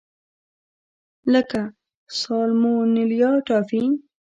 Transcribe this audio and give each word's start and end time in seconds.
لکه 1.33 1.61
سالمونیلا 2.19 3.31
ټایفي. 3.47 3.83